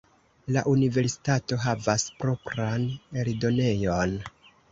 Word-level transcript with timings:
La 0.53 0.61
universitato 0.69 1.59
havas 1.65 2.07
propran 2.23 2.87
eldonejon. 3.25 4.17